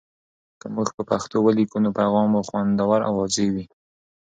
که 0.59 0.65
موږ 0.75 0.87
په 0.97 1.01
پښتو 1.11 1.37
ولیکو، 1.41 1.77
نو 1.83 1.89
پیغام 1.99 2.27
مو 2.33 2.41
خوندور 2.47 2.99
او 3.07 3.13
واضح 3.19 3.47
وي. 3.53 3.65